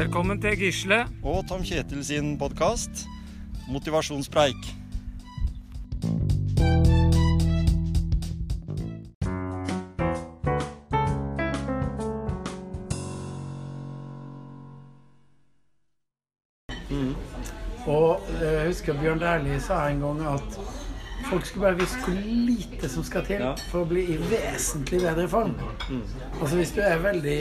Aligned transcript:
Velkommen 0.00 0.38
til 0.40 0.56
Gisle. 0.56 0.96
Og 1.22 1.42
Tom 1.48 1.60
Kjetil 1.60 2.00
sin 2.04 2.38
podkast 2.38 3.02
Motivasjonspreik. 3.68 4.56
Og 17.86 18.20
eh, 18.40 18.46
jeg 18.46 18.66
husker 18.66 19.00
Bjørn 19.00 19.18
Dæhlie 19.18 19.60
sa 19.60 19.82
en 19.88 20.00
gang 20.00 20.22
at 20.32 20.60
folk 21.28 21.44
skulle 21.44 21.66
bare 21.66 21.78
visst 21.82 22.00
hvor 22.06 22.16
lite 22.24 22.88
som 22.88 23.04
skal 23.04 23.28
til 23.28 23.44
for 23.66 23.82
å 23.82 23.90
bli 23.92 24.06
i 24.14 24.16
vesentlig 24.32 25.04
bedre 25.04 25.28
form. 25.28 25.52
Altså 26.40 26.56
hvis 26.56 26.72
du 26.72 26.80
er 26.80 27.04
veldig, 27.04 27.40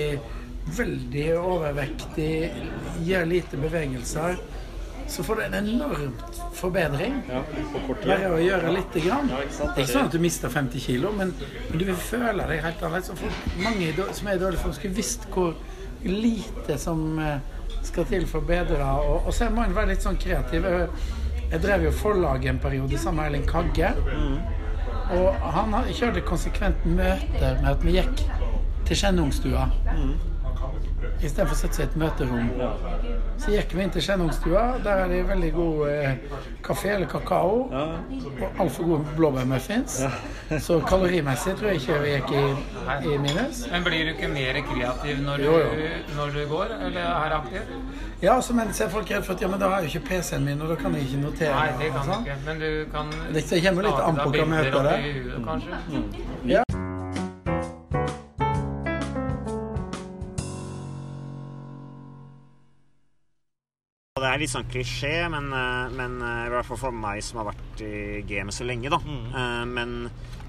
veldig 0.77 1.27
overvektig, 1.40 2.31
gjør 3.05 3.30
lite 3.30 3.58
bevegelser, 3.58 4.41
så 5.09 5.23
får 5.26 5.35
du 5.35 5.44
en 5.44 5.55
enormt 5.58 6.41
forbedring. 6.54 7.16
Bare 8.05 8.30
å 8.30 8.38
gjøre 8.38 8.73
lite 8.76 9.02
grann. 9.02 9.32
Det 9.32 9.40
er 9.66 9.80
ikke 9.82 9.88
sånn 9.90 10.09
at 10.12 10.13
du 10.13 10.22
mister 10.22 10.54
50 10.54 10.84
kilo, 10.84 11.13
men, 11.18 11.32
men 11.70 11.82
du 11.82 11.85
vil 11.88 11.98
føle 11.98 12.45
deg 12.52 12.62
helt 12.62 12.84
annerledes. 12.85 13.23
Mange 13.63 14.09
som 14.13 14.30
er 14.30 14.38
i 14.38 14.44
dårlig 14.44 14.62
form, 14.62 14.76
skulle 14.77 14.99
visst 14.99 15.26
hvor 15.34 15.55
lite 16.05 16.77
som 16.80 17.18
eh, 17.23 17.41
skal 17.90 18.05
til 18.12 18.27
for 18.30 18.44
å 18.44 18.49
bedre. 18.52 18.91
Og, 19.10 19.26
og 19.26 19.34
så 19.35 19.49
må 19.54 19.66
en 19.66 19.76
være 19.76 19.96
litt 19.96 20.05
sånn 20.05 20.20
kreativ. 20.21 20.68
Jeg, 21.49 21.62
drev 21.63 21.88
jo 21.88 21.94
forlaget 22.04 22.54
en 22.54 22.62
periode 22.62 23.02
sammen 23.02 23.23
med 23.23 23.32
Erling 23.32 23.49
Kagge. 23.49 23.94
Og 25.18 25.46
han 25.57 25.73
kjørte 25.90 26.21
konsekvent 26.21 26.85
møter 26.85 27.57
med 27.63 27.71
at 27.73 27.85
vi 27.85 27.98
gikk 27.98 28.27
til 28.85 28.99
Skjennungstua. 29.02 29.66
Istedenfor 31.20 31.55
å 31.55 31.59
sette 31.59 31.76
seg 31.76 31.84
i 31.84 31.88
et 31.90 31.96
møterom. 32.00 32.49
Så 33.40 33.52
gikk 33.52 33.74
vi 33.76 33.84
inn 33.84 33.91
til 33.91 34.04
Skjennungstua. 34.05 34.63
Der 34.85 35.02
er 35.04 35.10
det 35.12 35.20
veldig 35.27 35.49
god 35.55 35.82
eh, 35.91 36.38
kafé 36.63 36.93
eller 36.96 37.10
kakao. 37.12 37.66
Og 37.70 38.60
altfor 38.63 38.88
gode 38.88 39.16
blåbærmuffins. 39.18 39.98
Så 40.63 40.80
kalorimessig 40.88 41.58
tror 41.60 41.74
jeg 41.74 41.82
ikke 41.84 41.98
vi 42.05 42.13
gikk 42.16 42.32
i, 42.40 42.43
i 43.12 43.18
minus. 43.21 43.66
Men 43.71 43.84
blir 43.88 44.08
du 44.08 44.13
ikke 44.16 44.32
mer 44.32 44.62
kreativ 44.70 45.20
når 45.26 45.43
du, 45.43 45.48
Jo, 45.49 45.58
jo. 45.60 45.91
når 46.18 46.34
du 46.38 46.40
går, 46.54 46.74
eller 46.88 47.02
er 47.10 47.36
aktiv? 47.41 47.76
Ja, 48.21 48.40
så 48.41 48.55
men 48.55 48.74
så 48.74 48.88
er 48.88 48.96
folk 48.96 49.12
redd 49.12 49.27
for 49.27 49.36
at 49.36 49.43
ja, 49.43 49.52
men 49.52 49.60
da 49.62 49.70
har 49.71 49.84
jeg 49.84 49.93
jo 49.93 49.99
ikke 49.99 50.08
PC-en 50.15 50.48
min, 50.48 50.62
og 50.63 50.71
da 50.74 50.80
kan 50.80 50.96
jeg 50.96 51.08
ikke 51.10 51.21
notere. 51.26 51.54
Nei, 51.55 51.70
det 51.84 51.91
kan 51.96 52.10
du 52.10 52.15
ikke. 52.18 52.40
Men 52.48 52.63
du 52.63 52.71
kan 52.96 53.13
Det 53.36 53.46
kommer 53.68 53.88
litt 53.90 54.02
an 54.08 54.24
på 54.24 54.32
hva 54.34 54.48
oppi 54.48 55.13
huet, 55.20 55.40
kanskje. 55.52 55.84
Ja. 56.55 56.63
Det 64.19 64.29
er 64.29 64.41
litt 64.41 64.51
sånn 64.51 64.67
klisjé, 64.72 65.13
men, 65.31 65.51
eh, 65.56 65.94
men 65.95 66.19
eh, 66.22 66.47
i 66.47 66.51
hvert 66.53 66.67
fall 66.67 66.81
for 66.81 66.95
meg 66.95 67.23
som 67.25 67.41
har 67.41 67.51
vært 67.53 67.85
i 67.85 68.22
gamet 68.28 68.56
så 68.56 68.67
lenge, 68.67 68.91
da. 68.91 69.00
Mm. 69.00 69.73
Men 69.75 69.95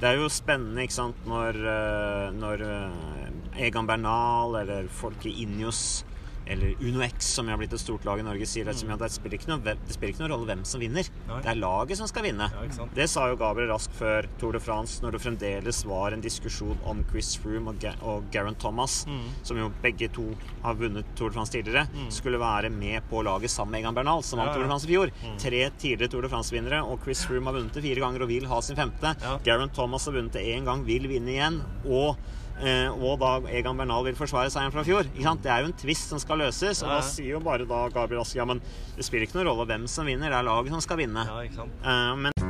det 0.00 0.08
er 0.08 0.16
jo 0.16 0.30
spennende, 0.32 0.86
ikke 0.86 0.96
sant, 0.96 1.26
når, 1.28 1.56
eh, 1.68 2.28
når 2.32 2.62
eh, 2.64 3.64
Egan 3.66 3.88
Bernal 3.88 4.56
eller 4.62 4.86
folk 4.88 5.26
i 5.28 5.34
Injos 5.44 6.06
eller 6.46 6.74
Uno 6.80 7.02
X, 7.02 7.34
som 7.34 7.48
har 7.48 7.58
blitt 7.60 7.72
et 7.72 7.82
stort 7.82 8.04
lag 8.04 8.20
i 8.20 8.24
Norge, 8.26 8.46
sier 8.48 8.66
liksom, 8.68 8.90
mm. 8.90 8.98
det, 9.00 9.10
spiller 9.14 9.38
ikke 9.38 9.50
noe, 9.52 9.60
det 9.62 9.94
spiller 9.94 10.14
ikke 10.14 10.24
noen 10.24 10.32
rolle 10.34 10.48
hvem 10.50 10.64
som 10.68 10.82
vinner. 10.82 11.10
Det 11.30 11.50
er 11.52 11.60
laget 11.60 12.00
som 12.00 12.08
skal 12.10 12.26
vinne. 12.26 12.48
det 12.96 13.06
sa 13.12 13.28
jo 13.30 13.38
Gabriel 13.40 13.70
Rask 13.72 13.94
før 13.96 14.28
Tour 14.40 14.56
de 14.56 14.62
France, 14.62 14.98
når 15.04 15.16
det 15.16 15.22
fremdeles 15.24 15.82
var 15.88 16.16
en 16.16 16.24
diskusjon 16.24 16.80
om 16.90 17.04
Chris 17.10 17.32
Froome 17.40 17.74
og, 17.74 17.80
Ga 17.82 17.94
og 18.06 18.26
Geraint 18.34 18.58
Thomas, 18.60 19.04
som 19.46 19.60
jo 19.60 19.70
begge 19.84 20.10
to 20.14 20.26
har 20.64 20.78
vunnet 20.80 21.14
Tour 21.18 21.30
de 21.30 21.38
France 21.38 21.54
tidligere, 21.54 21.86
skulle 22.12 22.40
være 22.40 22.72
med 22.74 23.06
på 23.10 23.22
laget 23.26 23.52
sammen 23.52 23.76
med 23.76 23.84
Egan 23.84 23.96
Bernal, 23.96 24.24
som 24.26 24.42
vant 24.42 24.52
Tour 24.54 24.66
de 24.66 24.72
France 24.72 24.88
i 24.88 24.94
fjor. 24.94 25.14
Tre 25.40 25.62
tidligere 25.78 26.10
Tour 26.10 26.26
de 26.26 26.32
France-vinnere, 26.32 26.82
og 26.84 27.00
Chris 27.04 27.24
Froome 27.28 27.50
har 27.50 27.60
vunnet 27.60 27.76
det 27.76 27.84
fire 27.86 28.04
ganger 28.04 28.26
og 28.26 28.32
vil 28.32 28.50
ha 28.50 28.60
sin 28.64 28.78
femte. 28.78 29.14
Garen 29.46 29.72
Thomas 29.76 30.08
har 30.08 30.16
vunnet 30.16 30.36
det 30.36 30.46
én 30.54 30.68
gang, 30.68 30.84
vil 30.86 31.08
vinne 31.10 31.36
igjen. 31.36 31.62
og 31.90 32.18
og 32.60 33.14
da 33.22 33.30
Egan 33.56 33.78
Bernal 33.80 34.04
vil 34.04 34.18
forsvare 34.18 34.50
seieren 34.52 34.74
fra 34.74 34.84
fjor. 34.84 35.08
Ikke 35.08 35.24
sant? 35.24 35.42
Det 35.44 35.52
er 35.52 35.64
jo 35.64 35.70
en 35.70 35.78
tvist 35.80 36.12
som 36.12 36.20
skal 36.20 36.42
løses. 36.44 36.82
Og 36.84 36.92
da 36.92 37.00
sier 37.06 37.36
jo 37.36 37.40
bare 37.44 37.68
da 37.68 37.86
Gabriel 37.94 38.20
Aske 38.20 38.40
ja, 38.40 38.48
men 38.48 38.60
det 38.96 39.06
spiller 39.06 39.28
ikke 39.28 39.40
noen 39.40 39.52
rolle 39.52 39.68
hvem 39.70 39.88
som 39.88 40.08
vinner, 40.08 40.28
det 40.28 40.40
er 40.40 40.48
laget 40.50 40.76
som 40.76 40.84
skal 40.84 41.00
vinne. 41.00 41.24
Eh, 41.24 42.14
men 42.20 42.40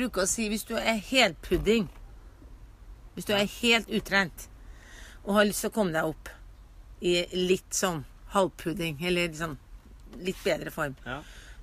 bruker 0.00 0.24
å 0.24 0.30
si 0.30 0.48
hvis 0.50 0.66
du 0.68 0.76
er 0.78 1.00
helt 1.10 1.40
pudding, 1.44 1.88
hvis 3.14 3.28
du 3.28 3.34
er 3.36 3.48
helt 3.60 3.90
utrent 3.92 4.46
og 5.24 5.34
har 5.36 5.48
lyst 5.48 5.64
til 5.64 5.72
å 5.72 5.74
komme 5.74 5.94
deg 5.94 6.08
opp 6.08 6.30
i 7.04 7.18
litt 7.36 7.74
sånn 7.76 8.02
halvpudding, 8.34 9.00
eller 9.04 9.32
sånn 9.36 9.56
litt 10.24 10.40
bedre 10.44 10.72
form, 10.72 10.96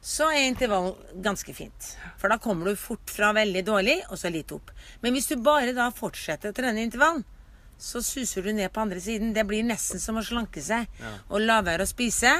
så 0.02 0.30
er 0.32 0.48
intervall 0.48 0.94
ganske 1.24 1.54
fint. 1.54 1.98
For 2.18 2.30
da 2.32 2.38
kommer 2.38 2.70
du 2.70 2.76
fort 2.80 3.10
fra 3.12 3.34
veldig 3.36 3.64
dårlig, 3.66 3.98
og 4.10 4.20
så 4.20 4.30
litt 4.32 4.52
opp. 4.56 4.72
Men 5.02 5.14
hvis 5.14 5.28
du 5.32 5.36
bare 5.42 5.74
da 5.76 5.90
fortsetter 5.92 6.54
å 6.54 6.56
trene 6.56 6.84
intervall, 6.86 7.24
så 7.78 8.02
suser 8.02 8.42
du 8.42 8.54
ned 8.54 8.72
på 8.74 8.82
andre 8.82 9.02
siden. 9.02 9.34
Det 9.34 9.44
blir 9.46 9.64
nesten 9.66 10.00
som 10.02 10.18
å 10.18 10.24
slanke 10.26 10.62
seg 10.62 10.88
og 11.30 11.42
la 11.44 11.60
være 11.62 11.84
å 11.86 11.90
spise. 11.90 12.32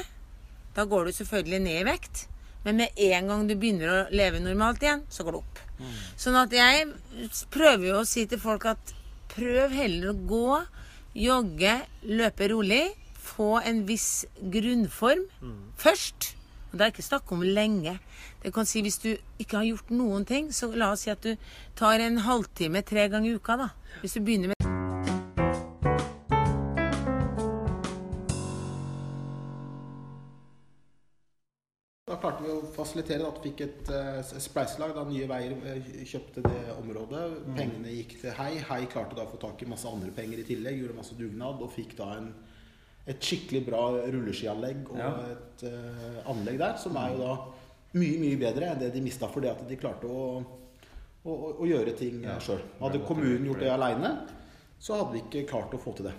Da 0.74 0.86
går 0.86 1.06
du 1.06 1.12
selvfølgelig 1.18 1.60
ned 1.62 1.82
i 1.82 1.86
vekt. 1.86 2.28
Men 2.66 2.78
med 2.82 2.98
en 2.98 3.28
gang 3.28 3.48
du 3.48 3.56
begynner 3.56 3.90
å 3.90 4.00
leve 4.12 4.40
normalt 4.44 4.82
igjen, 4.84 5.04
så 5.10 5.24
går 5.24 5.32
det 5.38 5.40
opp. 5.44 5.60
Sånn 6.18 6.36
at 6.36 6.52
jeg 6.52 6.88
prøver 7.54 7.86
jo 7.92 8.00
å 8.02 8.08
si 8.08 8.26
til 8.28 8.40
folk 8.42 8.66
at 8.66 8.94
prøv 9.36 9.72
heller 9.78 10.10
å 10.10 10.18
gå, 10.28 10.64
jogge, 11.14 11.76
løpe 12.04 12.50
rolig. 12.50 12.88
Få 13.28 13.60
en 13.62 13.86
viss 13.86 14.26
grunnform 14.40 15.28
først. 15.78 16.34
Og 16.78 16.80
det 16.80 16.86
er 16.86 16.92
ikke 16.94 17.04
snakk 17.04 17.32
om 17.34 17.40
lenge. 17.42 18.00
Det 18.44 18.52
kan 18.54 18.66
si 18.70 18.82
Hvis 18.86 19.00
du 19.02 19.16
ikke 19.40 19.58
har 19.58 19.64
gjort 19.66 19.90
noen 19.90 20.26
ting, 20.26 20.54
så 20.54 20.70
la 20.70 20.92
oss 20.94 21.08
si 21.08 21.10
at 21.10 21.24
du 21.26 21.34
tar 21.76 21.98
en 22.06 22.20
halvtime 22.22 22.84
tre 22.86 23.08
ganger 23.10 23.32
i 23.32 23.34
uka. 23.34 23.56
da. 23.58 23.70
Hvis 24.02 24.14
du 24.14 24.20
begynner 24.22 24.48
med 24.48 24.54
Da 32.06 32.20
klarte 32.22 32.44
vi 32.44 32.54
å 32.54 32.62
fasilitere 32.78 33.26
at 33.26 33.42
vi 33.42 33.50
fikk 33.50 33.66
et 33.66 33.90
uh, 33.90 34.22
spleiselag 34.22 34.94
da 34.94 35.08
Nye 35.10 35.26
Veier 35.26 35.58
eh, 35.74 35.90
kjøpte 36.06 36.46
det 36.46 36.78
området. 36.78 37.24
Pengene 37.58 37.90
gikk 37.98 38.20
til 38.22 38.38
Hei. 38.38 38.62
Hei 38.70 38.84
klarte 38.86 39.18
da 39.18 39.26
å 39.26 39.34
få 39.34 39.42
tak 39.42 39.66
i 39.66 39.72
masse 39.74 39.90
andre 39.90 40.14
penger 40.14 40.46
i 40.46 40.46
tillegg. 40.46 40.78
Gjorde 40.78 41.02
masse 41.02 41.18
dugnad 41.18 41.58
og 41.58 41.74
fikk 41.74 41.98
da 41.98 42.14
en, 42.20 42.36
et 43.08 43.24
skikkelig 43.24 43.64
bra 43.70 43.84
rulleskianlegg 44.12 44.90
og 44.92 45.00
et 45.32 45.66
uh, 45.70 46.18
anlegg 46.34 46.60
der 46.60 46.76
som 46.82 46.98
er 47.00 47.14
jo 47.14 47.22
da 47.22 47.36
mye, 47.98 48.18
mye 48.20 48.40
bedre 48.42 48.72
enn 48.72 48.82
det 48.82 48.92
de 48.96 49.04
mista 49.04 49.30
fordi 49.32 49.52
at 49.52 49.64
de 49.68 49.78
klarte 49.80 50.10
å, 50.12 50.26
å, 51.24 51.32
å, 51.32 51.54
å 51.64 51.70
gjøre 51.70 51.96
ting 51.98 52.20
ja. 52.26 52.36
sjøl. 52.44 52.60
Hadde 52.82 53.04
kommunen 53.08 53.48
gjort 53.48 53.64
det 53.64 53.72
aleine, 53.72 54.14
så 54.80 55.00
hadde 55.00 55.16
vi 55.16 55.24
ikke 55.24 55.48
klart 55.50 55.74
å 55.74 55.82
få 55.82 55.96
til 55.98 56.10
det. 56.10 56.18